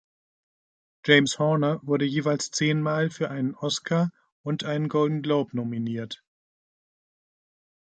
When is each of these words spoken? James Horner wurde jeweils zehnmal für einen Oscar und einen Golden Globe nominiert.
James 1.05 1.35
Horner 1.37 1.79
wurde 1.85 2.05
jeweils 2.05 2.49
zehnmal 2.49 3.11
für 3.11 3.29
einen 3.29 3.53
Oscar 3.53 4.09
und 4.41 4.63
einen 4.63 4.89
Golden 4.89 5.21
Globe 5.21 5.55
nominiert. 5.55 6.23